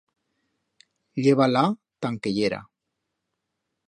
Lleva-la 1.25 1.63
ta 1.99 2.11
an 2.13 2.17
que 2.23 2.33
yera. 2.39 2.63